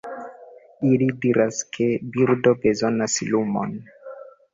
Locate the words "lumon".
3.29-3.77